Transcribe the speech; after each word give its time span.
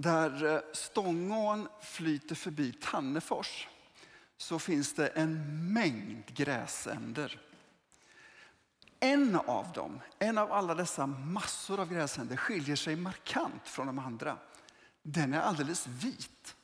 Där 0.00 0.44
eh, 0.44 0.60
Stångån 0.72 1.68
flyter 1.80 2.34
förbi 2.34 2.72
Tannefors 2.72 3.68
så 4.36 4.58
finns 4.58 4.92
det 4.92 5.06
en 5.06 5.72
mängd 5.72 6.24
gräsänder. 6.26 7.40
En 9.00 9.36
av 9.36 9.72
dem, 9.72 10.00
en 10.18 10.38
av 10.38 10.52
alla 10.52 10.74
dessa 10.74 11.06
massor 11.06 11.80
av 11.80 11.92
gräsänder 11.92 12.36
skiljer 12.36 12.76
sig 12.76 12.96
markant 12.96 13.68
från 13.68 13.86
de 13.86 13.98
andra. 13.98 14.38
Den 15.02 15.34
är 15.34 15.40
alldeles 15.40 15.86
vit. 15.86 16.56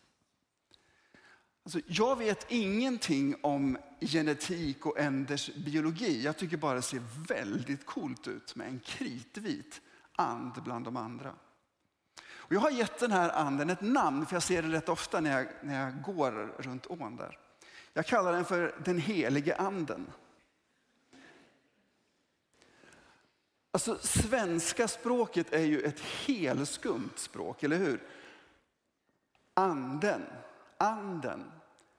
Alltså, 1.64 1.80
jag 1.86 2.18
vet 2.18 2.50
ingenting 2.50 3.36
om 3.42 3.78
genetik 4.00 4.86
och 4.86 4.98
änders 4.98 5.50
biologi. 5.54 6.22
Jag 6.22 6.36
tycker 6.36 6.56
bara 6.56 6.74
det 6.74 6.82
ser 6.82 7.02
väldigt 7.28 7.86
coolt 7.86 8.28
ut 8.28 8.56
med 8.56 8.68
en 8.68 8.80
kritvit 8.80 9.80
and 10.16 10.62
bland 10.62 10.84
de 10.84 10.96
andra. 10.96 11.34
Och 12.46 12.52
jag 12.52 12.60
har 12.60 12.70
gett 12.70 12.98
den 12.98 13.12
här 13.12 13.28
anden 13.30 13.70
ett 13.70 13.80
namn, 13.80 14.26
för 14.26 14.36
jag 14.36 14.42
ser 14.42 14.62
den 14.62 14.72
rätt 14.72 14.88
ofta 14.88 15.20
när 15.20 15.38
jag, 15.38 15.46
när 15.60 15.84
jag 15.84 16.02
går 16.02 16.54
runt 16.58 16.86
ån 16.86 17.16
där. 17.16 17.38
Jag 17.92 18.06
kallar 18.06 18.32
den 18.32 18.44
för 18.44 18.74
den 18.84 18.98
helige 18.98 19.56
anden. 19.56 20.06
Alltså 23.70 23.98
svenska 23.98 24.88
språket 24.88 25.52
är 25.52 25.64
ju 25.64 25.80
ett 25.80 26.00
helskumt 26.00 27.12
språk, 27.16 27.62
eller 27.62 27.76
hur? 27.76 28.02
Anden, 29.54 30.22
anden. 30.78 31.52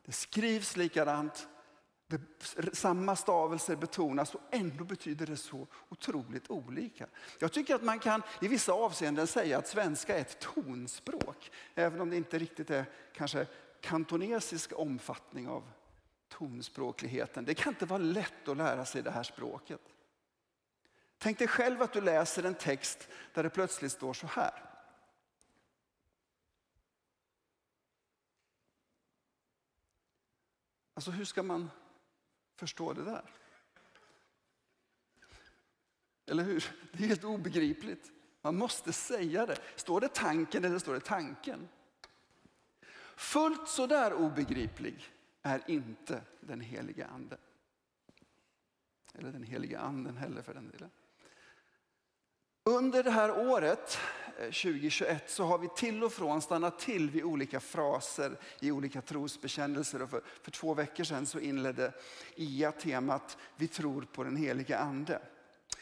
Det 0.06 0.12
skrivs 0.12 0.78
likadant, 0.78 1.48
samma 2.74 3.16
stavelser 3.16 3.76
betonas 3.76 4.36
och 4.36 4.42
ändå 4.52 4.84
betyder 4.84 5.26
det 5.26 5.38
så 5.38 5.68
otroligt 5.90 6.50
olika. 6.50 7.08
Jag 7.40 7.52
tycker 7.52 7.76
att 7.76 7.84
man 7.84 8.00
kan 8.00 8.24
i 8.42 8.48
vissa 8.48 8.74
avseenden 8.74 9.28
säga 9.28 9.58
att 9.58 9.68
svenska 9.68 10.18
är 10.18 10.22
ett 10.22 10.40
tonspråk. 10.40 11.52
Även 11.76 12.02
om 12.02 12.10
det 12.10 12.16
inte 12.16 12.40
riktigt 12.40 12.70
är 12.70 12.86
kanske 13.14 13.48
kantonesisk 13.82 14.74
omfattning 14.76 15.48
av 15.48 15.72
tonspråkligheten. 16.30 17.46
Det 17.46 17.54
kan 17.54 17.74
inte 17.74 17.86
vara 17.86 18.00
lätt 18.00 18.48
att 18.48 18.58
lära 18.58 18.86
sig 18.86 19.02
det 19.02 19.12
här 19.12 19.24
språket. 19.24 19.82
Tänk 21.18 21.40
dig 21.40 21.48
själv 21.48 21.82
att 21.82 21.94
du 21.94 22.02
läser 22.02 22.44
en 22.44 22.56
text 22.56 23.08
där 23.34 23.44
det 23.44 23.50
plötsligt 23.50 23.92
står 23.92 24.14
så 24.14 24.28
här. 24.28 24.66
Alltså 30.94 31.12
hur 31.12 31.26
ska 31.26 31.44
man 31.44 31.70
förstå 32.56 32.94
det 32.94 33.04
där? 33.04 33.32
Eller 36.26 36.44
hur? 36.44 36.72
Det 36.92 37.04
är 37.04 37.08
helt 37.08 37.24
obegripligt. 37.24 38.12
Man 38.42 38.56
måste 38.56 38.94
säga 38.94 39.46
det. 39.46 39.58
Står 39.76 40.02
det 40.02 40.08
tanken 40.08 40.66
eller 40.66 40.80
står 40.80 40.94
det 40.94 41.00
tanken? 41.00 41.68
Fullt 43.16 43.68
så 43.68 43.88
där 43.88 44.14
obegriplig 44.14 45.14
är 45.42 45.64
inte 45.68 46.22
den 46.40 46.62
heliga 46.62 47.08
ande. 47.08 47.38
Eller 49.14 49.32
den 49.32 49.44
heliga 49.44 49.80
anden 49.80 50.18
heller 50.18 50.42
för 50.42 50.54
den 50.54 50.70
delen. 50.70 50.90
Under 52.64 53.04
det 53.04 53.12
här 53.12 53.50
året, 53.50 53.98
Eh, 54.38 54.44
2021, 54.44 55.30
så 55.30 55.44
har 55.44 55.58
vi 55.58 55.68
till 55.68 56.04
och 56.04 56.14
från 56.14 56.42
stannat 56.42 56.80
till 56.80 57.10
vid 57.10 57.24
olika 57.24 57.60
fraser 57.60 58.38
i 58.60 58.72
olika 58.72 59.02
trosbekännelser. 59.02 60.02
Och 60.02 60.10
för, 60.10 60.22
för 60.42 60.52
två 60.52 60.74
veckor 60.74 61.04
sedan 61.04 61.26
så 61.26 61.40
inledde 61.40 61.94
IA 62.36 62.72
temat 62.72 63.38
Vi 63.56 63.68
tror 63.68 64.02
på 64.02 64.24
den 64.24 64.36
heliga 64.36 64.78
ande. 64.78 65.22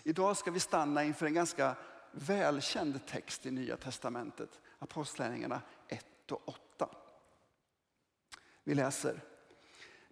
Idag 0.04 0.38
ska 0.38 0.52
vi 0.52 0.60
stanna 0.60 1.04
inför 1.04 1.26
en 1.26 1.34
ganska 1.34 1.76
välkänd 2.12 3.06
text 3.06 3.46
i 3.46 3.52
Nya 3.52 3.78
Testamentet, 3.78 4.62
Apostlagärningarna 4.80 5.62
1 5.88 6.32
och 6.32 6.50
8. 6.50 6.90
Vi 8.64 8.76
läser. 8.76 9.22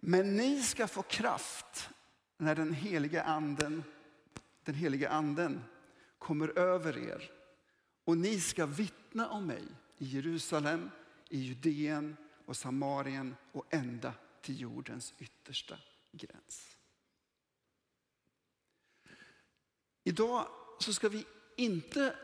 Men 0.00 0.36
ni 0.36 0.62
ska 0.62 0.86
få 0.86 1.02
kraft 1.02 1.90
när 2.36 2.54
den 2.54 2.72
heliga 2.72 3.22
anden, 3.22 3.84
den 4.64 4.74
heliga 4.74 5.08
anden 5.08 5.64
kommer 6.18 6.58
över 6.58 6.98
er 6.98 7.41
och 8.04 8.18
ni 8.18 8.40
ska 8.40 8.66
vittna 8.66 9.28
om 9.28 9.46
mig 9.46 9.62
i 9.98 10.04
Jerusalem, 10.04 10.90
i 11.28 11.38
Judeen 11.38 12.16
och 12.46 12.56
Samarien 12.56 13.36
och 13.52 13.74
ända 13.74 14.14
till 14.42 14.60
jordens 14.60 15.14
yttersta 15.18 15.78
gräns. 16.12 16.76
Idag 20.04 20.46
så 20.78 20.92
ska 20.92 21.08
vi 21.08 21.26
inte 21.56 22.16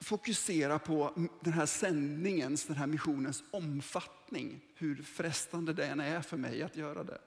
fokusera 0.00 0.78
på 0.78 1.28
den 1.40 1.52
här 1.52 1.66
sändningens, 1.66 2.66
den 2.66 2.76
här 2.76 2.86
missionens 2.86 3.44
omfattning. 3.50 4.60
Hur 4.74 5.02
frestande 5.02 5.72
det 5.72 5.86
än 5.86 6.00
är 6.00 6.20
för 6.20 6.36
mig 6.36 6.62
att 6.62 6.76
göra 6.76 7.04
det. 7.04 7.20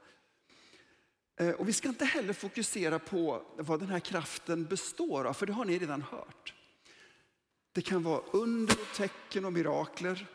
Eh, 1.35 1.51
och 1.51 1.67
vi 1.67 1.73
ska 1.73 1.89
inte 1.89 2.05
heller 2.05 2.33
fokusera 2.33 2.99
på 2.99 3.45
vad 3.57 3.79
den 3.79 3.89
här 3.89 3.99
kraften 3.99 4.65
består 4.65 5.25
av, 5.25 5.33
för 5.33 5.45
det 5.45 5.53
har 5.53 5.65
ni 5.65 5.79
redan 5.79 6.01
hört. 6.01 6.53
Det 7.77 7.81
kan 7.81 8.03
vara 8.03 8.21
under, 8.31 8.81
och 8.81 8.95
tecken 8.95 9.45
och 9.45 9.53
mirakler. 9.53 10.27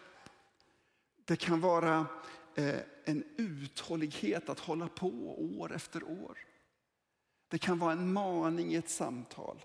Det 1.24 1.36
kan 1.36 1.60
vara 1.60 2.06
eh, 2.54 2.80
en 3.04 3.24
uthållighet 3.36 4.48
att 4.48 4.58
hålla 4.58 4.88
på 4.88 5.08
år 5.58 5.74
efter 5.74 6.02
år. 6.04 6.38
Det 7.48 7.58
kan 7.58 7.78
vara 7.78 7.92
en 7.92 8.12
maning 8.12 8.72
i 8.72 8.76
ett 8.76 8.90
samtal. 8.90 9.64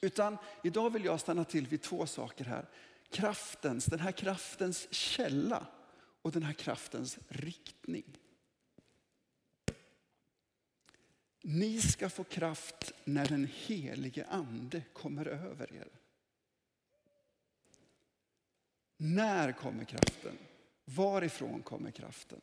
Utan 0.00 0.36
idag 0.64 0.90
vill 0.90 1.04
jag 1.04 1.20
stanna 1.20 1.44
till 1.44 1.66
vid 1.66 1.82
två 1.82 2.06
saker 2.06 2.44
här. 2.44 2.68
Kraftens, 3.10 3.84
den 3.84 4.00
här 4.00 4.12
kraftens 4.12 4.94
källa 4.94 5.66
och 6.22 6.32
den 6.32 6.42
här 6.42 6.52
kraftens 6.52 7.18
riktning. 7.28 8.18
Ni 11.42 11.80
ska 11.80 12.10
få 12.10 12.24
kraft 12.24 12.92
när 13.04 13.26
den 13.26 13.48
helige 13.52 14.26
ande 14.26 14.82
kommer 14.92 15.26
över 15.26 15.72
er. 15.72 15.99
När 19.02 19.52
kommer 19.52 19.84
kraften? 19.84 20.38
Varifrån 20.84 21.62
kommer 21.62 21.90
kraften? 21.90 22.40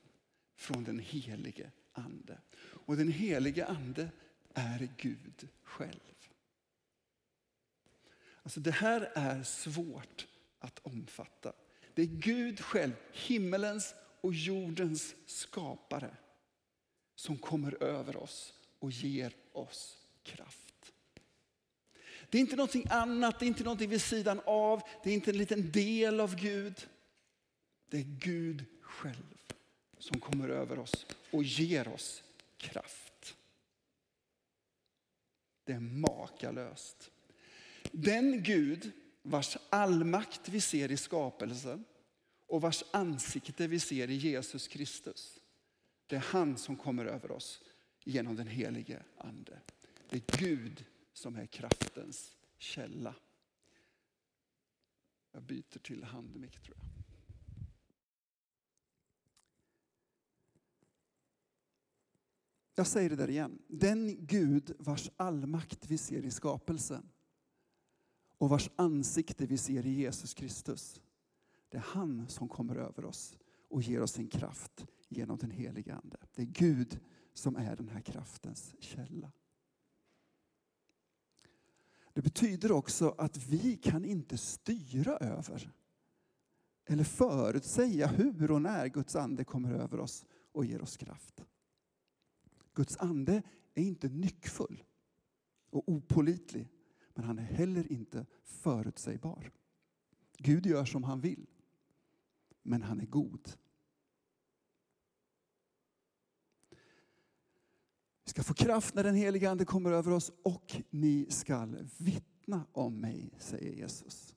Från 0.55 0.83
den 0.83 0.99
helige 0.99 1.71
ande. 1.93 2.37
Och 2.59 2.97
den 2.97 3.11
helige 3.11 3.65
ande 3.65 4.09
är 4.53 4.89
Gud 4.97 5.47
själv. 5.63 5.99
Alltså 8.43 8.59
det 8.59 8.71
här 8.71 9.11
är 9.15 9.43
svårt 9.43 10.27
att 10.59 10.79
omfatta. 10.79 11.53
Det 11.93 12.01
är 12.01 12.05
Gud 12.05 12.59
själv, 12.59 12.93
himmelens 13.13 13.95
och 14.21 14.33
jordens 14.33 15.15
skapare, 15.25 16.15
som 17.15 17.37
kommer 17.37 17.83
över 17.83 18.17
oss 18.17 18.53
och 18.79 18.91
ger 18.91 19.33
oss 19.51 19.97
kraft. 20.23 20.66
Det 22.29 22.37
är 22.37 22.41
inte 22.41 22.55
någonting 22.55 22.85
annat, 22.89 23.39
det 23.39 23.45
är 23.45 23.47
inte 23.47 23.63
någonting 23.63 23.89
vid 23.89 24.01
sidan 24.01 24.41
av, 24.45 24.81
det 25.03 25.09
är 25.09 25.13
inte 25.13 25.31
en 25.31 25.37
liten 25.37 25.71
del 25.71 26.19
av 26.19 26.35
Gud. 26.35 26.87
Det 27.89 27.97
är 27.97 28.17
Gud 28.19 28.65
själv 28.81 29.35
som 29.97 30.19
kommer 30.19 30.49
över 30.49 30.79
oss 30.79 31.05
och 31.31 31.43
ger 31.43 31.87
oss 31.87 32.23
kraft. 32.57 33.37
Det 35.63 35.73
är 35.73 35.79
makalöst. 35.79 37.11
Den 37.91 38.43
Gud 38.43 38.91
vars 39.21 39.57
allmakt 39.69 40.49
vi 40.49 40.61
ser 40.61 40.91
i 40.91 40.97
skapelsen 40.97 41.85
och 42.47 42.61
vars 42.61 42.83
ansikte 42.91 43.67
vi 43.67 43.79
ser 43.79 44.09
i 44.09 44.15
Jesus 44.15 44.67
Kristus. 44.67 45.39
Det 46.07 46.15
är 46.15 46.19
han 46.19 46.57
som 46.57 46.75
kommer 46.75 47.05
över 47.05 47.31
oss 47.31 47.61
genom 48.03 48.35
den 48.35 48.47
helige 48.47 49.03
ande. 49.17 49.59
Det 50.09 50.17
är 50.17 50.37
Gud 50.39 50.85
som 51.17 51.35
är 51.35 51.45
kraftens 51.45 52.37
källa. 52.57 53.15
Jag 55.31 55.43
byter 55.43 55.79
till 55.79 56.03
handmick 56.03 56.59
tror 56.59 56.77
jag. 56.77 56.87
Jag 62.75 62.87
säger 62.87 63.09
det 63.09 63.15
där 63.15 63.29
igen. 63.29 63.61
Den 63.67 64.25
Gud 64.25 64.75
vars 64.79 65.09
allmakt 65.15 65.85
vi 65.87 65.97
ser 65.97 66.25
i 66.25 66.31
skapelsen 66.31 67.09
och 68.37 68.49
vars 68.49 68.69
ansikte 68.75 69.45
vi 69.45 69.57
ser 69.57 69.85
i 69.85 69.89
Jesus 69.89 70.33
Kristus. 70.33 71.01
Det 71.69 71.77
är 71.77 71.81
han 71.81 72.27
som 72.27 72.47
kommer 72.49 72.75
över 72.75 73.05
oss 73.05 73.37
och 73.69 73.81
ger 73.81 74.01
oss 74.01 74.17
en 74.17 74.27
kraft 74.27 74.87
genom 75.07 75.37
den 75.37 75.51
heliga 75.51 75.95
Ande. 75.95 76.17
Det 76.35 76.41
är 76.41 76.45
Gud 76.45 76.99
som 77.33 77.55
är 77.55 77.75
den 77.75 77.89
här 77.89 78.01
kraftens 78.01 78.75
källa. 78.79 79.31
Det 82.17 82.23
betyder 82.23 82.71
också 82.71 83.15
att 83.17 83.37
vi 83.47 83.77
kan 83.77 84.05
inte 84.05 84.37
styra 84.37 85.17
över 85.17 85.71
eller 86.85 87.03
förutsäga 87.03 88.07
hur 88.07 88.51
och 88.51 88.61
när 88.61 88.87
Guds 88.87 89.15
ande 89.15 89.43
kommer 89.43 89.73
över 89.73 89.99
oss 89.99 90.25
och 90.51 90.65
ger 90.65 90.81
oss 90.81 90.97
kraft. 90.97 91.45
Guds 92.73 92.97
ande 92.97 93.41
är 93.73 93.83
inte 93.83 94.09
nyckfull 94.09 94.83
och 95.69 95.89
opolitlig, 95.89 96.67
men 97.13 97.25
han 97.25 97.39
är 97.39 97.43
heller 97.43 97.91
inte 97.91 98.25
förutsägbar. 98.43 99.51
Gud 100.37 100.65
gör 100.65 100.85
som 100.85 101.03
han 101.03 101.21
vill, 101.21 101.47
men 102.63 102.81
han 102.81 103.01
är 103.01 103.05
god. 103.05 103.51
Vi 108.27 108.31
ska 108.31 108.43
få 108.43 108.53
kraft 108.53 108.95
när 108.95 109.03
den 109.03 109.15
heliga 109.15 109.51
Ande 109.51 109.65
kommer 109.65 109.91
över 109.91 110.11
oss 110.11 110.31
och 110.43 110.75
ni 110.89 111.25
skall 111.29 111.89
vittna 111.97 112.65
om 112.71 112.99
mig, 112.99 113.29
säger 113.39 113.73
Jesus. 113.73 114.35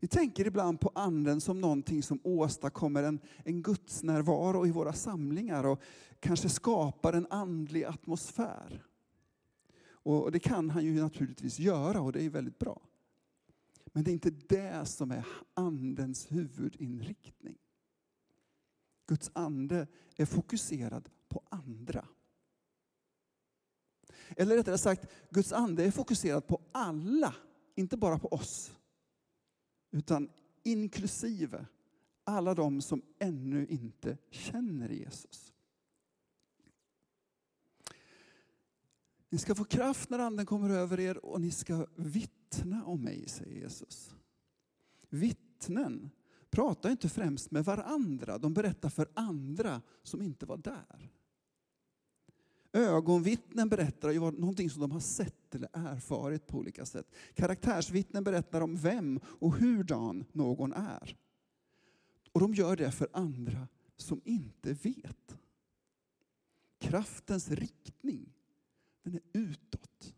Vi 0.00 0.08
tänker 0.08 0.46
ibland 0.46 0.80
på 0.80 0.92
anden 0.94 1.40
som 1.40 1.60
någonting 1.60 2.02
som 2.02 2.20
åstadkommer 2.24 3.02
en, 3.02 3.20
en 3.44 3.62
gudsnärvaro 3.62 4.66
i 4.66 4.70
våra 4.70 4.92
samlingar 4.92 5.64
och 5.64 5.82
kanske 6.20 6.48
skapar 6.48 7.12
en 7.12 7.26
andlig 7.30 7.84
atmosfär. 7.84 8.84
Och 9.88 10.32
det 10.32 10.38
kan 10.38 10.70
han 10.70 10.84
ju 10.84 11.02
naturligtvis 11.02 11.58
göra 11.58 12.00
och 12.00 12.12
det 12.12 12.22
är 12.22 12.30
väldigt 12.30 12.58
bra. 12.58 12.80
Men 13.92 14.04
det 14.04 14.10
är 14.10 14.12
inte 14.12 14.30
det 14.30 14.86
som 14.86 15.10
är 15.10 15.26
andens 15.54 16.32
huvudinriktning. 16.32 17.58
Guds 19.06 19.30
ande 19.34 19.86
är 20.16 20.26
fokuserad 20.26 21.08
på 21.36 21.42
andra. 21.56 22.08
Eller 24.36 24.56
rättare 24.56 24.78
sagt, 24.78 25.06
Guds 25.30 25.52
ande 25.52 25.84
är 25.84 25.90
fokuserad 25.90 26.46
på 26.46 26.60
alla, 26.72 27.34
inte 27.74 27.96
bara 27.96 28.18
på 28.18 28.28
oss. 28.28 28.72
Utan 29.90 30.30
inklusive 30.62 31.66
alla 32.24 32.54
de 32.54 32.82
som 32.82 33.02
ännu 33.18 33.66
inte 33.66 34.18
känner 34.30 34.88
Jesus. 34.88 35.52
Ni 39.28 39.38
ska 39.38 39.54
få 39.54 39.64
kraft 39.64 40.10
när 40.10 40.18
anden 40.18 40.46
kommer 40.46 40.70
över 40.70 41.00
er 41.00 41.24
och 41.24 41.40
ni 41.40 41.50
ska 41.50 41.86
vittna 41.94 42.84
om 42.84 43.02
mig, 43.02 43.28
säger 43.28 43.60
Jesus. 43.60 44.14
Vittnen 45.08 46.10
pratar 46.50 46.90
inte 46.90 47.08
främst 47.08 47.50
med 47.50 47.64
varandra, 47.64 48.38
de 48.38 48.54
berättar 48.54 48.88
för 48.88 49.08
andra 49.14 49.82
som 50.02 50.22
inte 50.22 50.46
var 50.46 50.56
där. 50.56 51.10
Ögonvittnen 52.76 53.68
berättar 53.68 54.10
ju 54.10 54.20
någonting 54.20 54.70
som 54.70 54.80
de 54.80 54.90
har 54.90 55.00
sett 55.00 55.54
eller 55.54 55.68
erfarit 55.72 56.46
på 56.46 56.58
olika 56.58 56.86
sätt. 56.86 57.14
Karaktärsvittnen 57.34 58.24
berättar 58.24 58.60
om 58.60 58.76
vem 58.76 59.20
och 59.24 59.54
hurdan 59.54 60.24
någon 60.32 60.72
är. 60.72 61.16
Och 62.32 62.40
de 62.40 62.54
gör 62.54 62.76
det 62.76 62.90
för 62.90 63.08
andra 63.12 63.68
som 63.96 64.20
inte 64.24 64.72
vet. 64.72 65.38
Kraftens 66.78 67.50
riktning, 67.50 68.32
den 69.02 69.14
är 69.14 69.22
utåt. 69.32 70.14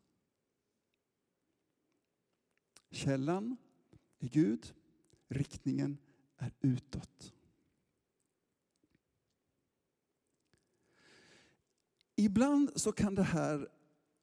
Källan 2.91 3.57
är 4.19 4.29
Gud, 4.29 4.75
riktningen 5.29 5.99
är 6.37 6.53
utåt. 6.61 7.35
Ibland 12.29 12.71
så 12.75 12.93
kan 12.93 13.15
det 13.15 13.23
här 13.23 13.69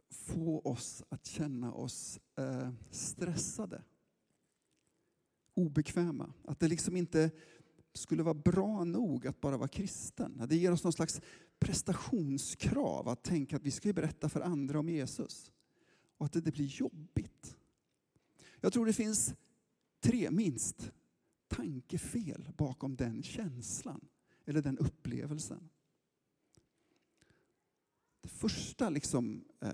få 0.10 0.60
oss 0.60 1.04
att 1.10 1.26
känna 1.26 1.74
oss 1.74 2.20
eh, 2.36 2.70
stressade. 2.92 3.84
Obekväma. 5.54 6.34
Att 6.44 6.60
det 6.60 6.68
liksom 6.68 6.96
inte 6.96 7.32
skulle 7.94 8.24
vara 8.24 8.34
bra 8.34 8.84
nog 8.84 9.28
att 9.28 9.42
bara 9.42 9.58
vara 9.58 9.68
kristen. 9.68 10.42
Det 10.50 10.56
ger 10.56 10.72
oss 10.72 10.84
någon 10.84 10.94
slags 10.94 11.22
prestationskrav 11.60 13.08
att 13.08 13.24
tänka 13.24 13.56
att 13.56 13.64
vi 13.64 13.72
ska 13.72 13.94
berätta 13.94 14.30
för 14.30 14.42
andra 14.42 14.80
om 14.80 14.90
Jesus. 14.90 15.52
Och 16.18 16.26
att 16.26 16.34
det 16.34 16.54
blir 16.54 16.66
jobbigt. 16.66 17.58
Jag 18.62 18.74
tror 18.74 18.86
det 18.86 18.94
finns 18.94 19.34
tre, 20.00 20.32
minst, 20.32 20.92
tankefel 21.48 22.52
bakom 22.58 22.96
den 22.96 23.24
känslan 23.24 24.08
eller 24.46 24.62
den 24.62 24.78
upplevelsen. 24.78 25.70
Första 28.36 28.90
liksom, 28.90 29.46
eh, 29.62 29.72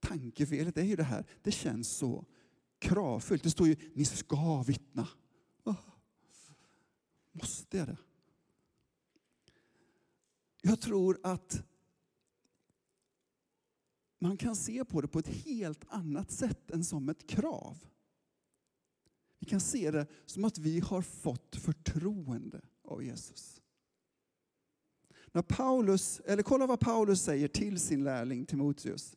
tankefelet 0.00 0.78
är 0.78 0.82
ju 0.82 0.96
det 0.96 1.02
här, 1.02 1.26
det 1.42 1.52
känns 1.52 1.88
så 1.88 2.24
kravfullt. 2.78 3.42
Det 3.42 3.50
står 3.50 3.68
ju, 3.68 3.76
ni 3.94 4.04
ska 4.04 4.62
vittna. 4.62 5.08
Oh, 5.64 5.80
måste 7.32 7.76
jag 7.76 7.86
det? 7.86 7.96
Jag 10.62 10.80
tror 10.80 11.20
att 11.22 11.64
man 14.18 14.36
kan 14.36 14.56
se 14.56 14.84
på 14.84 15.00
det 15.00 15.08
på 15.08 15.18
ett 15.18 15.44
helt 15.44 15.84
annat 15.88 16.30
sätt 16.30 16.70
än 16.70 16.84
som 16.84 17.08
ett 17.08 17.26
krav. 17.26 17.86
Vi 19.38 19.46
kan 19.46 19.60
se 19.60 19.90
det 19.90 20.06
som 20.26 20.44
att 20.44 20.58
vi 20.58 20.80
har 20.80 21.02
fått 21.02 21.56
förtroende 21.56 22.60
av 22.84 23.04
Jesus. 23.04 23.61
När 25.32 25.42
Paulus, 25.42 26.20
eller 26.24 26.42
kolla 26.42 26.66
vad 26.66 26.80
Paulus 26.80 27.22
säger 27.22 27.48
till 27.48 27.80
sin 27.80 28.04
lärling 28.04 28.46
Timoteus. 28.46 29.16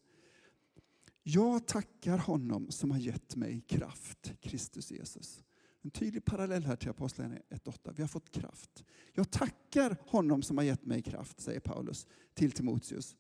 Jag 1.23 1.67
tackar 1.67 2.17
honom 2.17 2.71
som 2.71 2.91
har 2.91 2.97
gett 2.97 3.35
mig 3.35 3.61
kraft, 3.67 4.33
Kristus 4.41 4.91
Jesus. 4.91 5.43
En 5.81 5.91
tydlig 5.91 6.25
parallell 6.25 6.65
här 6.65 6.75
till 6.75 6.89
Apostlagärningarna 6.89 7.45
1.8. 7.49 7.93
Vi 7.95 8.03
har 8.03 8.07
fått 8.07 8.31
kraft. 8.31 8.83
Jag 9.13 9.31
tackar 9.31 9.97
honom 10.05 10.41
som 10.41 10.57
har 10.57 10.65
gett 10.65 10.85
mig 10.85 11.01
kraft, 11.01 11.39
säger 11.39 11.59
Paulus 11.59 12.07
till 12.33 12.51
Timoteus. 12.51 13.15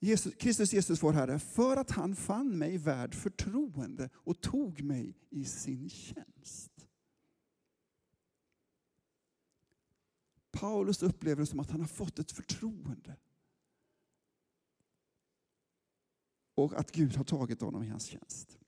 Jesus, 0.00 0.34
Kristus 0.34 0.72
Jesus 0.72 1.02
vår 1.02 1.12
Herre, 1.12 1.38
för 1.38 1.76
att 1.76 1.90
han 1.90 2.16
fann 2.16 2.58
mig 2.58 2.78
värd 2.78 3.14
förtroende 3.14 4.08
och 4.14 4.40
tog 4.40 4.82
mig 4.82 5.16
i 5.30 5.44
sin 5.44 5.90
tjänst. 5.90 6.69
Paulus 10.60 11.02
upplever 11.02 11.40
det 11.40 11.46
som 11.46 11.60
att 11.60 11.70
han 11.70 11.80
har 11.80 11.88
fått 11.88 12.18
ett 12.18 12.32
förtroende. 12.32 13.16
Och 16.54 16.72
att 16.74 16.92
Gud 16.92 17.16
har 17.16 17.24
tagit 17.24 17.60
honom 17.60 17.82
i 17.82 17.88
hans 17.88 18.04
tjänst. 18.04 18.58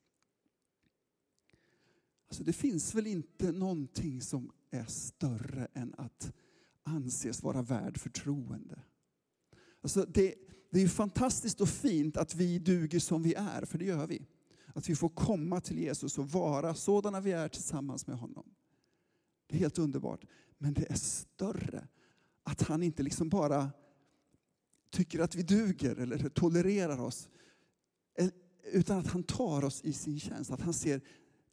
Alltså 2.28 2.44
det 2.44 2.52
finns 2.52 2.94
väl 2.94 3.06
inte 3.06 3.52
någonting 3.52 4.20
som 4.20 4.52
är 4.70 4.84
större 4.84 5.68
än 5.74 5.94
att 5.98 6.32
anses 6.82 7.42
vara 7.42 7.62
värd 7.62 7.98
förtroende. 7.98 8.82
Alltså 9.80 10.04
det, 10.04 10.34
det 10.70 10.82
är 10.82 10.88
fantastiskt 10.88 11.60
och 11.60 11.68
fint 11.68 12.16
att 12.16 12.34
vi 12.34 12.58
duger 12.58 12.98
som 12.98 13.22
vi 13.22 13.34
är, 13.34 13.64
för 13.64 13.78
det 13.78 13.84
gör 13.84 14.06
vi. 14.06 14.26
Att 14.66 14.88
vi 14.88 14.96
får 14.96 15.08
komma 15.08 15.60
till 15.60 15.78
Jesus 15.78 16.18
och 16.18 16.30
vara 16.30 16.74
sådana 16.74 17.20
vi 17.20 17.32
är 17.32 17.48
tillsammans 17.48 18.06
med 18.06 18.18
honom. 18.18 18.54
Det 19.46 19.56
är 19.56 19.60
helt 19.60 19.78
underbart. 19.78 20.24
Men 20.62 20.74
det 20.74 20.90
är 20.90 20.94
större 20.94 21.88
att 22.42 22.62
han 22.62 22.82
inte 22.82 23.02
liksom 23.02 23.28
bara 23.28 23.70
tycker 24.90 25.18
att 25.20 25.34
vi 25.34 25.42
duger 25.42 25.96
eller 25.96 26.28
tolererar 26.28 27.00
oss. 27.00 27.28
Eh, 28.14 28.28
utan 28.64 28.98
att 28.98 29.06
han 29.06 29.22
tar 29.22 29.64
oss 29.64 29.84
i 29.84 29.92
sin 29.92 30.20
tjänst. 30.20 30.50
Att 30.50 30.60
han 30.60 30.74
ser, 30.74 31.00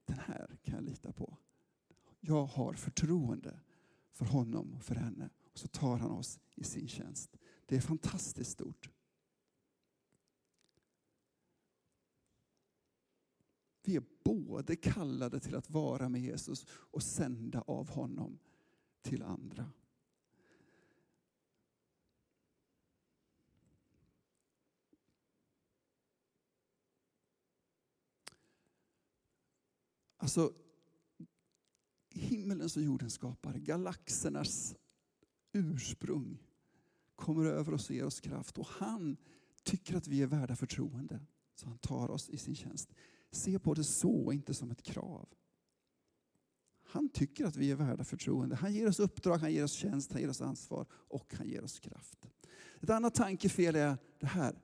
den 0.05 0.19
här 0.19 0.57
kan 0.63 0.75
jag 0.75 0.83
lita 0.83 1.11
på. 1.11 1.37
Jag 2.19 2.45
har 2.45 2.73
förtroende 2.73 3.59
för 4.11 4.25
honom 4.25 4.73
och 4.73 4.83
för 4.83 4.95
henne. 4.95 5.29
Och 5.51 5.59
så 5.59 5.67
tar 5.67 5.97
han 5.97 6.11
oss 6.11 6.39
i 6.55 6.63
sin 6.63 6.87
tjänst. 6.87 7.37
Det 7.65 7.75
är 7.75 7.81
fantastiskt 7.81 8.51
stort. 8.51 8.89
Vi 13.83 13.95
är 13.95 14.03
både 14.23 14.75
kallade 14.75 15.39
till 15.39 15.55
att 15.55 15.69
vara 15.69 16.09
med 16.09 16.21
Jesus 16.21 16.65
och 16.69 17.03
sända 17.03 17.61
av 17.61 17.89
honom 17.89 18.39
till 19.01 19.23
andra. 19.23 19.71
Alltså, 30.17 30.53
himmelens 32.09 32.77
och 32.77 32.83
jordens 32.83 33.13
skapare, 33.13 33.59
galaxernas 33.59 34.75
ursprung 35.53 36.43
kommer 37.15 37.45
över 37.45 37.73
oss 37.73 37.89
och 37.89 37.95
ger 37.95 38.05
oss 38.05 38.19
kraft. 38.19 38.57
Och 38.57 38.67
han 38.67 39.17
tycker 39.63 39.95
att 39.95 40.07
vi 40.07 40.21
är 40.21 40.27
värda 40.27 40.55
förtroende. 40.55 41.19
Så 41.55 41.67
han 41.67 41.77
tar 41.77 42.11
oss 42.11 42.29
i 42.29 42.37
sin 42.37 42.55
tjänst. 42.55 42.93
Se 43.31 43.59
på 43.59 43.73
det 43.73 43.83
så, 43.83 44.31
inte 44.31 44.53
som 44.53 44.71
ett 44.71 44.83
krav. 44.83 45.29
Han 46.89 47.09
tycker 47.09 47.45
att 47.45 47.55
vi 47.55 47.71
är 47.71 47.75
värda 47.75 48.03
förtroende. 48.03 48.55
Han 48.55 48.73
ger 48.73 48.87
oss 48.87 48.99
uppdrag, 48.99 49.37
han 49.37 49.53
ger 49.53 49.63
oss 49.63 49.71
tjänst, 49.71 50.11
han 50.11 50.21
ger 50.21 50.29
oss 50.29 50.41
ansvar 50.41 50.85
och 50.91 51.33
han 51.37 51.47
ger 51.47 51.63
oss 51.63 51.79
kraft. 51.79 52.29
Ett 52.81 52.89
annat 52.89 53.15
tankefel 53.15 53.75
är 53.75 53.97
det 54.19 54.25
här. 54.25 54.61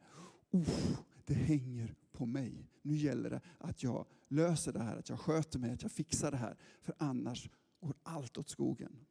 Oh, 0.51 0.99
det 1.25 1.33
hänger 1.33 1.95
på 2.11 2.25
mig. 2.25 2.69
Nu 2.81 2.95
gäller 2.95 3.29
det 3.29 3.41
att 3.57 3.83
jag 3.83 4.05
löser 4.27 4.73
det 4.73 4.83
här, 4.83 4.97
att 4.97 5.09
jag 5.09 5.19
sköter 5.19 5.59
mig, 5.59 5.71
att 5.71 5.81
jag 5.81 5.91
fixar 5.91 6.31
det 6.31 6.37
här. 6.37 6.57
För 6.81 6.95
annars 6.97 7.49
går 7.79 7.95
allt 8.03 8.37
åt 8.37 8.49
skogen. 8.49 9.05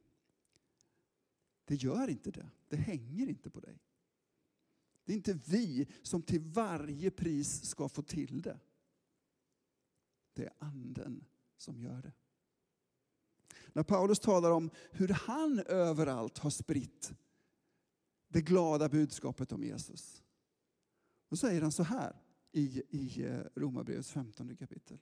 Det 1.65 1.75
gör 1.75 2.07
inte 2.07 2.31
det. 2.31 2.49
Det 2.69 2.77
hänger 2.77 3.27
inte 3.27 3.49
på 3.49 3.59
dig. 3.59 3.79
Det 5.05 5.11
är 5.13 5.15
inte 5.15 5.39
vi 5.45 5.87
som 6.01 6.21
till 6.21 6.41
varje 6.41 7.11
pris 7.11 7.65
ska 7.65 7.89
få 7.89 8.01
till 8.01 8.41
det. 8.41 8.59
Det 10.33 10.45
är 10.45 10.53
anden 10.59 11.25
som 11.57 11.81
gör 11.81 12.01
det. 12.01 12.13
När 13.75 13.83
Paulus 13.83 14.19
talar 14.19 14.51
om 14.51 14.69
hur 14.91 15.07
han 15.07 15.59
överallt 15.59 16.37
har 16.37 16.49
spritt 16.49 17.13
det 18.27 18.41
glada 18.41 18.89
budskapet 18.89 19.51
om 19.51 19.63
Jesus. 19.63 20.23
Då 21.29 21.35
säger 21.35 21.61
han 21.61 21.71
så 21.71 21.83
här 21.83 22.21
i, 22.51 22.83
i 22.89 23.25
eh, 23.25 23.39
Romarbrevets 23.55 24.11
15 24.11 24.55
kapitel. 24.57 24.97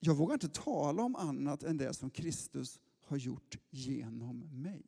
Jag 0.00 0.14
vågar 0.14 0.34
inte 0.34 0.48
tala 0.48 1.02
om 1.02 1.16
annat 1.16 1.62
än 1.62 1.76
det 1.76 1.94
som 1.94 2.10
Kristus 2.10 2.80
har 3.00 3.16
gjort 3.16 3.58
genom 3.70 4.62
mig. 4.62 4.84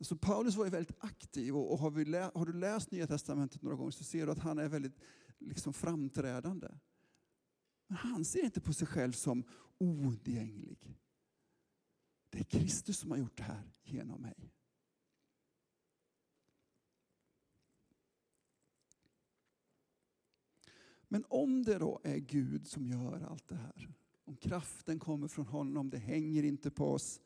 Så 0.00 0.16
Paulus 0.16 0.56
var 0.56 0.64
ju 0.64 0.70
väldigt 0.70 0.96
aktiv 1.04 1.56
och 1.56 1.78
har, 1.78 1.90
vi 1.90 2.04
lä, 2.04 2.30
har 2.34 2.46
du 2.46 2.52
läst 2.52 2.90
Nya 2.90 3.06
Testamentet 3.06 3.62
några 3.62 3.76
gånger 3.76 3.90
så 3.90 4.04
ser 4.04 4.26
du 4.26 4.32
att 4.32 4.38
han 4.38 4.58
är 4.58 4.68
väldigt 4.68 4.98
liksom, 5.38 5.72
framträdande. 5.72 6.68
Men 7.86 7.96
han 7.96 8.24
ser 8.24 8.44
inte 8.44 8.60
på 8.60 8.72
sig 8.72 8.86
själv 8.86 9.12
som 9.12 9.44
oundgänglig. 9.78 10.98
Det 12.30 12.38
är 12.38 12.44
Kristus 12.44 12.98
som 12.98 13.10
har 13.10 13.18
gjort 13.18 13.36
det 13.36 13.42
här 13.42 13.72
genom 13.82 14.22
mig. 14.22 14.52
Men 21.08 21.24
om 21.28 21.62
det 21.62 21.78
då 21.78 22.00
är 22.04 22.18
Gud 22.18 22.68
som 22.68 22.86
gör 22.86 23.20
allt 23.20 23.48
det 23.48 23.56
här, 23.56 23.88
om 24.24 24.36
kraften 24.36 24.98
kommer 24.98 25.28
från 25.28 25.46
honom, 25.46 25.90
det 25.90 25.98
hänger 25.98 26.42
inte 26.42 26.70
på 26.70 26.92
oss. 26.92 27.20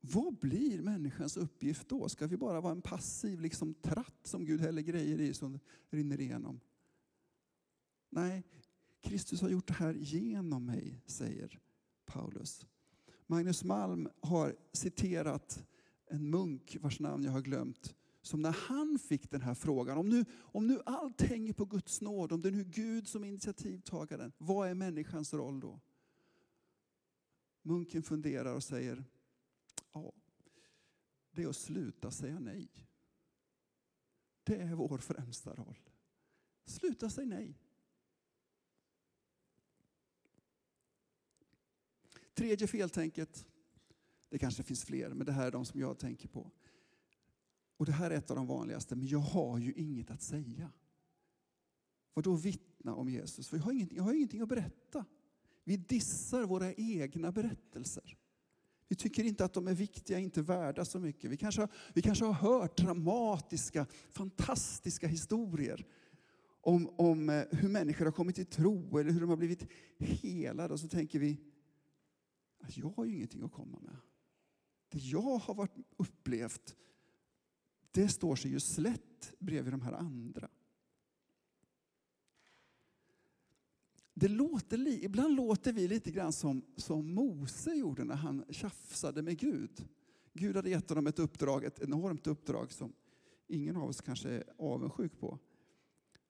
Vad 0.00 0.38
blir 0.38 0.82
människans 0.82 1.36
uppgift 1.36 1.88
då? 1.88 2.08
Ska 2.08 2.26
vi 2.26 2.36
bara 2.36 2.60
vara 2.60 2.72
en 2.72 2.82
passiv 2.82 3.40
liksom, 3.40 3.74
tratt 3.74 4.26
som 4.26 4.44
Gud 4.44 4.60
häller 4.60 4.82
grejer 4.82 5.20
i 5.20 5.34
som 5.34 5.58
rinner 5.90 6.20
igenom? 6.20 6.60
Nej, 8.10 8.44
Kristus 9.06 9.40
har 9.40 9.48
gjort 9.48 9.66
det 9.66 9.74
här 9.74 9.94
genom 9.94 10.66
mig, 10.66 11.02
säger 11.06 11.60
Paulus. 12.04 12.66
Magnus 13.26 13.64
Malm 13.64 14.08
har 14.20 14.56
citerat 14.72 15.64
en 16.06 16.30
munk 16.30 16.76
vars 16.80 17.00
namn 17.00 17.24
jag 17.24 17.32
har 17.32 17.40
glömt 17.40 17.94
som 18.22 18.42
när 18.42 18.52
han 18.52 18.98
fick 18.98 19.30
den 19.30 19.40
här 19.40 19.54
frågan, 19.54 19.98
om 19.98 20.08
nu, 20.08 20.24
om 20.32 20.66
nu 20.66 20.80
allt 20.86 21.22
hänger 21.22 21.52
på 21.52 21.64
Guds 21.64 22.00
nåd, 22.00 22.32
om 22.32 22.42
det 22.42 22.48
är 22.48 22.52
nu 22.52 22.64
Gud 22.64 23.08
som 23.08 23.24
är 23.24 23.28
initiativtagaren, 23.28 24.32
vad 24.38 24.68
är 24.68 24.74
människans 24.74 25.34
roll 25.34 25.60
då? 25.60 25.80
Munken 27.62 28.02
funderar 28.02 28.54
och 28.54 28.64
säger, 28.64 29.04
ja, 29.92 30.12
det 31.30 31.42
är 31.42 31.48
att 31.48 31.56
sluta 31.56 32.10
säga 32.10 32.38
nej. 32.38 32.68
Det 34.44 34.56
är 34.56 34.74
vår 34.74 34.98
främsta 34.98 35.54
roll. 35.54 35.90
Sluta 36.64 37.10
säga 37.10 37.26
nej. 37.26 37.58
Tredje 42.36 42.66
feltänket, 42.66 43.46
det 44.30 44.38
kanske 44.38 44.62
finns 44.62 44.84
fler, 44.84 45.08
men 45.08 45.26
det 45.26 45.32
här 45.32 45.46
är 45.46 45.50
de 45.50 45.64
som 45.64 45.80
jag 45.80 45.98
tänker 45.98 46.28
på. 46.28 46.50
Och 47.76 47.86
det 47.86 47.92
här 47.92 48.10
är 48.10 48.14
ett 48.14 48.30
av 48.30 48.36
de 48.36 48.46
vanligaste, 48.46 48.96
men 48.96 49.06
jag 49.06 49.18
har 49.18 49.58
ju 49.58 49.72
inget 49.72 50.10
att 50.10 50.22
säga. 50.22 50.72
Vad 52.14 52.24
då 52.24 52.34
vittna 52.34 52.94
om 52.94 53.08
Jesus? 53.08 53.48
För 53.48 53.56
jag 53.56 53.64
har, 53.64 53.72
ingenting, 53.72 53.96
jag 53.96 54.04
har 54.04 54.14
ingenting 54.14 54.40
att 54.40 54.48
berätta. 54.48 55.04
Vi 55.64 55.76
dissar 55.76 56.42
våra 56.42 56.72
egna 56.72 57.32
berättelser. 57.32 58.16
Vi 58.88 58.96
tycker 58.96 59.24
inte 59.24 59.44
att 59.44 59.52
de 59.52 59.68
är 59.68 59.74
viktiga, 59.74 60.18
inte 60.18 60.42
värda 60.42 60.84
så 60.84 60.98
mycket. 60.98 61.30
Vi 61.30 61.36
kanske, 61.36 61.68
vi 61.94 62.02
kanske 62.02 62.24
har 62.24 62.32
hört 62.32 62.76
dramatiska, 62.76 63.86
fantastiska 64.10 65.06
historier 65.06 65.86
om, 66.60 66.88
om 66.96 67.28
eh, 67.28 67.44
hur 67.50 67.68
människor 67.68 68.04
har 68.04 68.12
kommit 68.12 68.36
till 68.36 68.46
tro 68.46 68.98
eller 68.98 69.10
hur 69.10 69.20
de 69.20 69.28
har 69.28 69.36
blivit 69.36 69.66
helade. 69.98 70.74
Och 70.74 70.80
så 70.80 70.88
tänker 70.88 71.18
vi 71.18 71.40
att 72.58 72.76
jag 72.76 72.88
har 72.96 73.04
ju 73.04 73.14
ingenting 73.14 73.42
att 73.42 73.52
komma 73.52 73.78
med. 73.78 73.96
Det 74.88 74.98
jag 74.98 75.38
har 75.38 75.54
varit 75.54 75.76
upplevt 75.96 76.76
det 77.90 78.08
står 78.08 78.36
sig 78.36 78.50
ju 78.50 78.60
slätt 78.60 79.32
bredvid 79.38 79.72
de 79.72 79.82
här 79.82 79.92
andra. 79.92 80.48
Det 84.14 84.28
låter, 84.28 84.88
ibland 84.88 85.34
låter 85.34 85.72
vi 85.72 85.88
lite 85.88 86.10
grann 86.10 86.32
som, 86.32 86.62
som 86.76 87.14
Mose 87.14 87.74
gjorde 87.74 88.04
när 88.04 88.14
han 88.14 88.44
tjafsade 88.50 89.22
med 89.22 89.38
Gud. 89.38 89.88
Gud 90.32 90.56
hade 90.56 90.70
gett 90.70 90.88
honom 90.88 91.06
ett 91.06 91.18
uppdrag, 91.18 91.64
ett 91.64 91.80
enormt 91.80 92.26
uppdrag 92.26 92.72
som 92.72 92.92
ingen 93.46 93.76
av 93.76 93.88
oss 93.88 94.00
kanske 94.00 94.28
är 94.28 94.44
avundsjuk 94.58 95.20
på. 95.20 95.38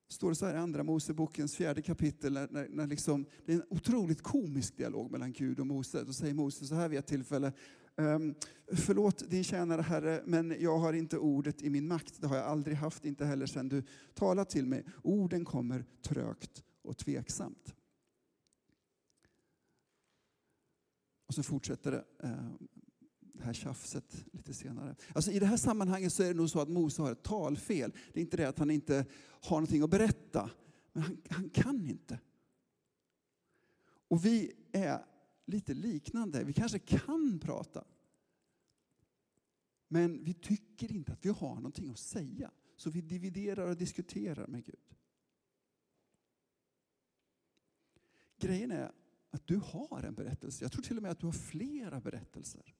Står 0.09 0.29
det 0.29 0.35
så 0.35 0.47
här 0.47 0.55
i 0.55 0.59
Andra 0.59 0.83
Mosebokens 0.83 1.57
fjärde 1.57 1.83
kapitel, 1.83 2.33
när, 2.33 2.69
när 2.69 2.87
liksom, 2.87 3.27
det 3.45 3.53
är 3.53 3.57
en 3.57 3.67
otroligt 3.71 4.23
komisk 4.23 4.77
dialog 4.77 5.11
mellan 5.11 5.33
Gud 5.33 5.61
och 5.61 5.67
Mose. 5.67 6.05
Då 6.05 6.13
säger 6.13 6.35
Mose 6.35 6.67
så 6.67 6.75
här 6.75 6.89
vid 6.89 6.99
ett 6.99 7.07
tillfälle, 7.07 7.53
Um, 7.99 8.35
förlåt 8.73 9.31
din 9.31 9.45
tjänare 9.45 9.83
Herre, 9.83 10.23
men 10.27 10.57
jag 10.61 10.79
har 10.79 10.93
inte 10.93 11.19
ordet 11.19 11.63
i 11.63 11.71
min 11.71 11.89
makt. 11.89 12.21
Det 12.21 12.27
har 12.27 12.37
jag 12.37 12.47
aldrig 12.47 12.77
haft, 12.77 13.05
inte 13.05 13.25
heller 13.25 13.47
sedan 13.47 13.69
du 13.69 13.83
talat 14.15 14.51
till 14.51 14.67
mig. 14.67 14.85
Orden 15.03 15.45
kommer 15.45 15.85
trögt 16.03 16.65
och 16.83 16.97
tveksamt. 16.97 17.75
Och 21.27 21.35
så 21.35 21.43
fortsätter 21.43 21.91
det, 21.91 22.05
uh, 22.25 22.55
det 23.37 23.45
här 23.45 23.53
tjafset 23.53 24.25
lite 24.33 24.55
senare. 24.55 24.97
Alltså 25.15 25.31
I 25.31 25.39
det 25.39 25.47
här 25.47 25.57
sammanhanget 25.57 26.13
så 26.13 26.23
är 26.23 26.29
det 26.29 26.35
nog 26.35 26.51
så 26.51 26.61
att 26.61 26.69
Mose 26.69 27.03
har 27.03 27.13
ett 27.13 27.23
talfel. 27.23 27.93
Det 28.13 28.21
är 28.21 28.23
inte 28.23 28.37
det 28.37 28.49
att 28.49 28.59
han 28.59 28.71
inte 28.71 29.07
har 29.43 29.57
någonting 29.57 29.83
att 29.83 29.91
berätta, 29.91 30.51
men 30.93 31.03
han, 31.03 31.23
han 31.31 31.51
kan 31.51 31.89
inte. 31.89 32.21
Och 34.09 34.25
vi 34.25 34.53
är 34.73 35.05
lite 35.47 35.75
liknande. 35.75 36.45
Vi 36.45 36.53
kanske 36.53 36.79
kan 36.79 37.39
prata. 37.39 37.85
Men 39.89 40.25
vi 40.25 40.35
tycker 40.35 40.93
inte 40.93 41.13
att 41.13 41.25
vi 41.25 41.29
har 41.29 41.55
någonting 41.55 41.91
att 41.91 41.99
säga. 41.99 42.51
Så 42.77 42.91
vi 42.91 43.01
dividerar 43.01 43.67
och 43.71 43.77
diskuterar 43.77 44.47
med 44.47 44.65
Gud. 44.65 44.95
Grejen 48.39 48.71
är 48.71 48.93
att 49.31 49.47
du 49.47 49.57
har 49.57 50.03
en 50.03 50.15
berättelse. 50.15 50.65
Jag 50.65 50.73
tror 50.73 50.83
till 50.83 50.97
och 50.97 51.03
med 51.03 51.13
att 51.13 51.21
du 51.21 51.27
har 51.27 51.33
flera 51.33 52.01
berättelser. 52.01 52.75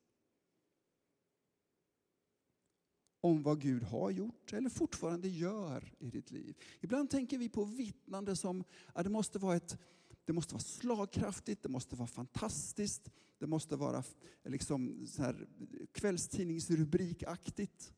Om 3.27 3.43
vad 3.43 3.61
Gud 3.61 3.83
har 3.83 4.11
gjort 4.11 4.53
eller 4.53 4.71
fortfarande 4.71 5.29
gör 5.29 5.95
i 5.99 6.11
ditt 6.11 6.31
liv. 6.31 6.57
Ibland 6.81 7.11
tänker 7.11 7.39
vi 7.39 7.49
på 7.49 7.65
vittnande 7.65 8.37
som 8.37 8.65
att 8.93 9.05
det 9.05 9.11
måste 9.11 9.39
vara 9.39 9.57
ett 9.57 9.79
det 10.25 10.33
måste 10.33 10.55
vara 10.55 10.63
slagkraftigt, 10.63 11.63
det 11.63 11.69
måste 11.69 11.97
vara 11.97 12.09
fantastiskt, 12.09 13.11
det 13.39 13.47
måste 13.47 13.77
vara 13.77 14.05
liksom 14.45 15.07
så 15.07 15.23
här 15.23 15.49
kvällstidningsrubrikaktigt. 15.93 17.95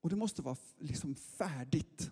Och 0.00 0.10
det 0.10 0.16
måste 0.16 0.42
vara 0.42 0.56
liksom 0.78 1.14
färdigt. 1.14 2.10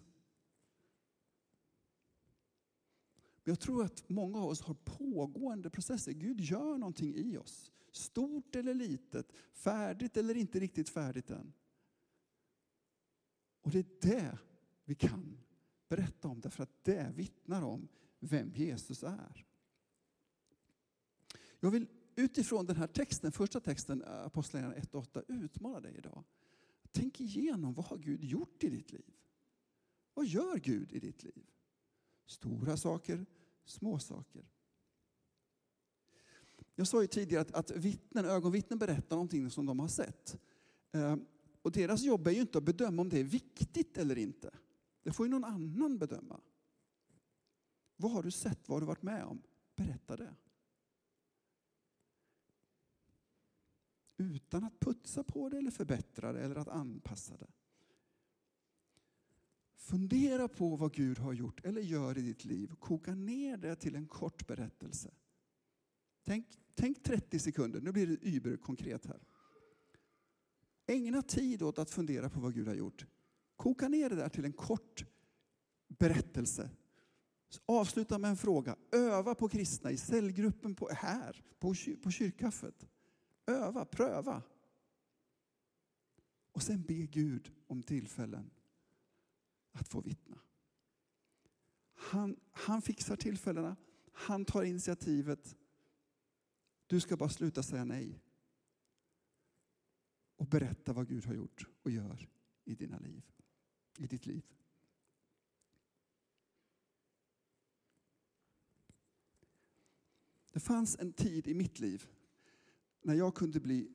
Men 3.14 3.31
jag 3.44 3.60
tror 3.60 3.84
att 3.84 4.08
många 4.08 4.38
av 4.38 4.48
oss 4.48 4.60
har 4.60 4.74
pågående 4.74 5.70
processer. 5.70 6.12
Gud 6.12 6.40
gör 6.40 6.78
någonting 6.78 7.14
i 7.14 7.36
oss. 7.36 7.72
Stort 7.92 8.56
eller 8.56 8.74
litet, 8.74 9.32
färdigt 9.52 10.16
eller 10.16 10.36
inte 10.36 10.60
riktigt 10.60 10.88
färdigt 10.88 11.30
än. 11.30 11.52
Och 13.60 13.70
det 13.70 13.78
är 13.78 13.86
det 14.00 14.38
vi 14.84 14.94
kan 14.94 15.38
berätta 15.88 16.28
om 16.28 16.40
därför 16.40 16.62
att 16.62 16.84
det 16.84 17.12
vittnar 17.14 17.62
om 17.62 17.88
vem 18.20 18.52
Jesus 18.54 19.02
är. 19.02 19.46
Jag 21.60 21.70
vill 21.70 21.86
utifrån 22.14 22.66
den 22.66 22.76
här 22.76 22.86
texten, 22.86 23.32
första 23.32 23.60
texten, 23.60 24.04
Apostlagärningarna 24.04 24.82
1 24.82 24.94
och 24.94 25.00
8, 25.00 25.22
utmana 25.28 25.80
dig 25.80 25.94
idag. 25.96 26.24
Tänk 26.92 27.20
igenom, 27.20 27.74
vad 27.74 27.84
har 27.84 27.98
Gud 27.98 28.24
gjort 28.24 28.64
i 28.64 28.70
ditt 28.70 28.92
liv? 28.92 29.14
Vad 30.14 30.26
gör 30.26 30.56
Gud 30.56 30.92
i 30.92 30.98
ditt 30.98 31.22
liv? 31.22 31.50
Stora 32.26 32.76
saker, 32.76 33.26
små 33.64 33.98
saker. 33.98 34.44
Jag 36.74 36.86
sa 36.86 37.02
ju 37.02 37.06
tidigare 37.06 37.42
att, 37.42 37.54
att 37.54 37.70
vittnen, 37.70 38.24
ögonvittnen 38.24 38.78
berättar 38.78 39.16
någonting 39.16 39.50
som 39.50 39.66
de 39.66 39.80
har 39.80 39.88
sett. 39.88 40.38
Eh, 40.92 41.16
och 41.62 41.72
deras 41.72 42.02
jobb 42.02 42.26
är 42.26 42.30
ju 42.30 42.40
inte 42.40 42.58
att 42.58 42.64
bedöma 42.64 43.02
om 43.02 43.08
det 43.08 43.20
är 43.20 43.24
viktigt 43.24 43.98
eller 43.98 44.18
inte. 44.18 44.50
Det 45.02 45.12
får 45.12 45.26
ju 45.26 45.30
någon 45.30 45.44
annan 45.44 45.98
bedöma. 45.98 46.40
Vad 47.96 48.12
har 48.12 48.22
du 48.22 48.30
sett? 48.30 48.68
Vad 48.68 48.76
har 48.76 48.80
du 48.80 48.86
varit 48.86 49.02
med 49.02 49.24
om? 49.24 49.42
Berätta 49.76 50.16
det. 50.16 50.34
Utan 54.16 54.64
att 54.64 54.80
putsa 54.80 55.24
på 55.24 55.48
det 55.48 55.58
eller 55.58 55.70
förbättra 55.70 56.32
det 56.32 56.40
eller 56.40 56.56
att 56.56 56.68
anpassa 56.68 57.36
det. 57.36 57.50
Fundera 59.82 60.48
på 60.48 60.76
vad 60.76 60.94
Gud 60.94 61.18
har 61.18 61.32
gjort 61.32 61.64
eller 61.64 61.80
gör 61.80 62.18
i 62.18 62.22
ditt 62.22 62.44
liv. 62.44 62.74
Koka 62.80 63.14
ner 63.14 63.56
det 63.56 63.76
till 63.76 63.96
en 63.96 64.06
kort 64.06 64.46
berättelse. 64.46 65.10
Tänk, 66.24 66.46
tänk 66.74 67.02
30 67.02 67.38
sekunder, 67.38 67.80
nu 67.80 67.92
blir 67.92 68.06
det 68.06 68.28
überkonkret 68.28 69.06
här. 69.06 69.22
Ägna 70.86 71.22
tid 71.22 71.62
åt 71.62 71.78
att 71.78 71.90
fundera 71.90 72.30
på 72.30 72.40
vad 72.40 72.54
Gud 72.54 72.68
har 72.68 72.74
gjort. 72.74 73.06
Koka 73.56 73.88
ner 73.88 74.10
det 74.10 74.16
där 74.16 74.28
till 74.28 74.44
en 74.44 74.52
kort 74.52 75.04
berättelse 75.88 76.70
Avsluta 77.66 78.18
med 78.18 78.30
en 78.30 78.36
fråga. 78.36 78.76
Öva 78.92 79.34
på 79.34 79.48
kristna 79.48 79.90
i 79.90 79.96
cellgruppen 79.96 80.74
på, 80.74 80.88
här, 80.88 81.42
på, 81.58 81.74
på 82.02 82.10
kyrkkaffet. 82.10 82.86
Öva, 83.46 83.84
pröva. 83.84 84.42
Och 86.52 86.62
sen 86.62 86.82
be 86.82 86.94
Gud 86.94 87.52
om 87.66 87.82
tillfällen 87.82 88.50
att 89.72 89.88
få 89.88 90.00
vittna. 90.00 90.38
Han, 91.94 92.36
han 92.52 92.82
fixar 92.82 93.16
tillfällena, 93.16 93.76
han 94.12 94.44
tar 94.44 94.62
initiativet. 94.62 95.56
Du 96.86 97.00
ska 97.00 97.16
bara 97.16 97.28
sluta 97.28 97.62
säga 97.62 97.84
nej. 97.84 98.22
Och 100.36 100.46
berätta 100.46 100.92
vad 100.92 101.08
Gud 101.08 101.26
har 101.26 101.34
gjort 101.34 101.66
och 101.82 101.90
gör 101.90 102.28
i 102.64 102.74
dina 102.74 102.98
liv. 102.98 103.22
I 103.98 104.06
ditt 104.06 104.26
liv. 104.26 104.46
Det 110.52 110.60
fanns 110.60 110.98
en 110.98 111.12
tid 111.12 111.48
i 111.48 111.54
mitt 111.54 111.80
liv 111.80 112.06
när 113.02 113.14
jag 113.14 113.34
kunde 113.34 113.60
bli 113.60 113.88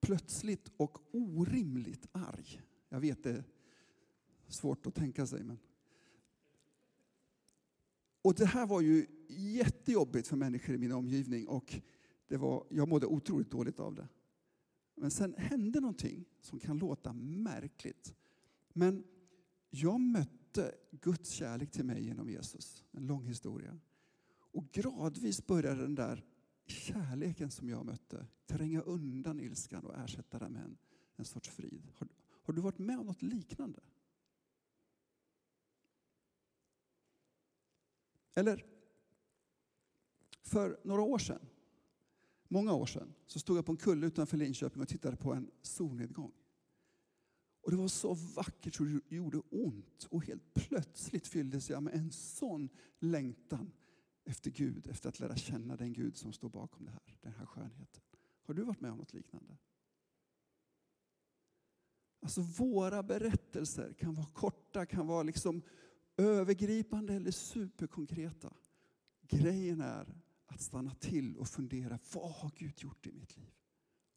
plötsligt 0.00 0.70
och 0.76 0.98
orimligt 1.12 2.06
arg. 2.12 2.62
Jag 2.88 3.00
vet 3.00 3.22
det 3.22 3.44
svårt 4.52 4.86
att 4.86 4.94
tänka 4.94 5.26
sig. 5.26 5.44
Men... 5.44 5.58
Och 8.22 8.34
det 8.34 8.46
här 8.46 8.66
var 8.66 8.80
ju 8.80 9.06
jättejobbigt 9.28 10.28
för 10.28 10.36
människor 10.36 10.74
i 10.74 10.78
min 10.78 10.92
omgivning 10.92 11.48
och 11.48 11.80
det 12.28 12.36
var, 12.36 12.66
jag 12.70 12.88
mådde 12.88 13.06
otroligt 13.06 13.50
dåligt 13.50 13.80
av 13.80 13.94
det. 13.94 14.08
Men 14.94 15.10
sen 15.10 15.34
hände 15.38 15.80
någonting 15.80 16.24
som 16.40 16.60
kan 16.60 16.78
låta 16.78 17.12
märkligt. 17.12 18.14
Men 18.72 19.04
jag 19.70 20.00
mötte 20.00 20.74
Guds 20.90 21.30
kärlek 21.30 21.70
till 21.70 21.84
mig 21.84 22.04
genom 22.04 22.30
Jesus. 22.30 22.84
En 22.90 23.06
lång 23.06 23.24
historia. 23.24 23.78
Och 24.34 24.72
gradvis 24.72 25.46
började 25.46 25.82
den 25.82 25.94
där 25.94 26.24
kärleken 26.66 27.50
som 27.50 27.68
jag 27.68 27.86
mötte 27.86 28.26
tränga 28.46 28.80
undan 28.80 29.40
ilskan 29.40 29.84
och 29.84 29.98
ersätta 29.98 30.38
den 30.38 30.52
med 30.52 30.64
en, 30.64 30.76
en 31.16 31.24
sorts 31.24 31.48
frid. 31.48 31.88
Har, 31.94 32.08
har 32.42 32.54
du 32.54 32.60
varit 32.60 32.78
med 32.78 32.98
om 32.98 33.06
något 33.06 33.22
liknande? 33.22 33.80
Eller, 38.34 38.66
för 40.42 40.80
några 40.84 41.02
år 41.02 41.18
sedan, 41.18 41.46
många 42.48 42.74
år 42.74 42.86
sedan, 42.86 43.14
så 43.26 43.38
stod 43.38 43.56
jag 43.58 43.66
på 43.66 43.72
en 43.72 43.78
kulle 43.78 44.06
utanför 44.06 44.36
Linköping 44.36 44.82
och 44.82 44.88
tittade 44.88 45.16
på 45.16 45.32
en 45.32 45.50
solnedgång. 45.62 46.32
Och 47.62 47.70
det 47.70 47.76
var 47.76 47.88
så 47.88 48.14
vackert 48.14 48.74
så 48.74 48.84
det 48.84 49.16
gjorde 49.16 49.38
ont 49.50 50.06
och 50.10 50.24
helt 50.24 50.54
plötsligt 50.54 51.26
fylldes 51.26 51.70
jag 51.70 51.82
med 51.82 51.94
en 51.94 52.10
sån 52.12 52.68
längtan 52.98 53.72
efter 54.24 54.50
Gud, 54.50 54.86
efter 54.86 55.08
att 55.08 55.20
lära 55.20 55.36
känna 55.36 55.76
den 55.76 55.92
Gud 55.92 56.16
som 56.16 56.32
står 56.32 56.48
bakom 56.48 56.84
det 56.84 56.90
här, 56.90 57.18
den 57.20 57.32
här 57.32 57.46
skönheten. 57.46 58.02
Har 58.42 58.54
du 58.54 58.62
varit 58.62 58.80
med 58.80 58.90
om 58.90 58.98
något 58.98 59.12
liknande? 59.12 59.56
Alltså 62.20 62.40
våra 62.40 63.02
berättelser 63.02 63.92
kan 63.92 64.14
vara 64.14 64.26
korta, 64.26 64.86
kan 64.86 65.06
vara 65.06 65.22
liksom 65.22 65.62
övergripande 66.16 67.14
eller 67.14 67.30
superkonkreta. 67.30 68.52
Grejen 69.22 69.80
är 69.80 70.14
att 70.46 70.60
stanna 70.60 70.94
till 70.94 71.36
och 71.36 71.48
fundera, 71.48 71.98
vad 72.14 72.32
har 72.32 72.50
Gud 72.56 72.82
gjort 72.82 73.06
i 73.06 73.12
mitt 73.12 73.36
liv? 73.36 73.50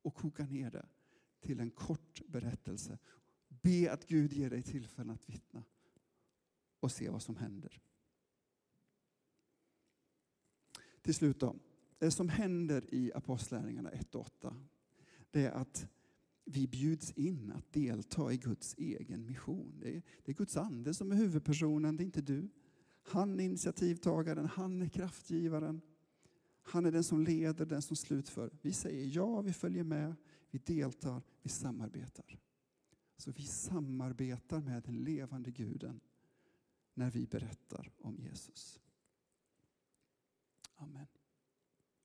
Och 0.01 0.15
koka 0.15 0.45
ner 0.45 0.71
det 0.71 0.85
till 1.39 1.59
en 1.59 1.71
kort 1.71 2.21
berättelse. 2.27 2.97
Be 3.47 3.91
att 3.91 4.07
Gud 4.07 4.33
ger 4.33 4.49
dig 4.49 4.63
tillfällen 4.63 5.09
att 5.09 5.29
vittna 5.29 5.63
och 6.79 6.91
se 6.91 7.09
vad 7.09 7.21
som 7.21 7.37
händer. 7.37 7.81
Till 11.01 11.15
slut 11.15 11.39
då. 11.39 11.55
Det 11.97 12.11
som 12.11 12.29
händer 12.29 12.93
i 12.93 13.13
Apostlärningarna 13.13 13.89
1 13.89 14.15
och 14.15 14.21
8 14.21 14.55
det 15.31 15.45
är 15.45 15.51
att 15.51 15.87
vi 16.45 16.67
bjuds 16.67 17.11
in 17.11 17.51
att 17.51 17.73
delta 17.73 18.33
i 18.33 18.37
Guds 18.37 18.75
egen 18.77 19.25
mission. 19.25 19.79
Det 19.79 19.95
är, 19.95 20.01
det 20.25 20.31
är 20.31 20.35
Guds 20.35 20.57
ande 20.57 20.93
som 20.93 21.11
är 21.11 21.15
huvudpersonen, 21.15 21.97
det 21.97 22.03
är 22.03 22.05
inte 22.05 22.21
du. 22.21 22.49
Han 23.03 23.39
är 23.39 23.43
initiativtagaren, 23.43 24.45
han 24.45 24.81
är 24.81 24.89
kraftgivaren. 24.89 25.81
Han 26.67 26.85
är 26.85 26.91
den 26.91 27.03
som 27.03 27.21
leder, 27.21 27.65
den 27.65 27.81
som 27.81 27.95
slutför. 27.95 28.51
Vi 28.61 28.73
säger 28.73 29.15
ja, 29.15 29.41
vi 29.41 29.53
följer 29.53 29.83
med, 29.83 30.15
vi 30.51 30.59
deltar, 30.59 31.21
vi 31.41 31.49
samarbetar. 31.49 32.39
Så 33.17 33.31
vi 33.31 33.43
samarbetar 33.43 34.61
med 34.61 34.83
den 34.83 35.03
levande 35.03 35.51
guden 35.51 35.99
när 36.93 37.11
vi 37.11 37.27
berättar 37.27 37.91
om 37.97 38.17
Jesus. 38.19 38.79
Amen. 40.75 41.07